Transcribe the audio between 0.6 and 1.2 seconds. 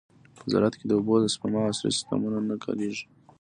کې د اوبو